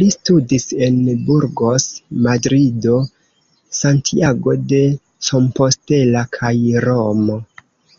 Li 0.00 0.08
studis 0.14 0.66
en 0.86 0.98
Burgos, 1.28 1.86
Madrido, 2.28 3.00
Santiago 3.80 4.58
de 4.76 4.86
Compostela 5.32 6.30
kaj 6.38 6.58
Romo. 6.90 7.44